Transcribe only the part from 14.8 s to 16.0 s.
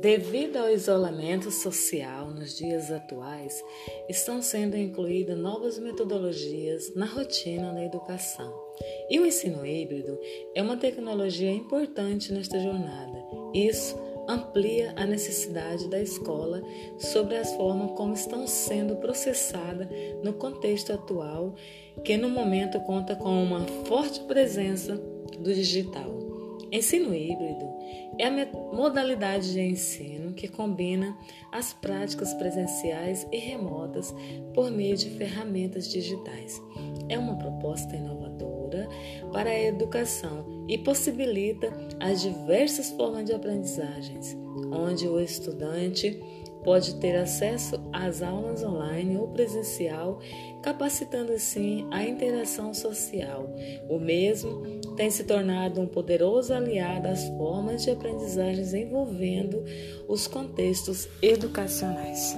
a necessidade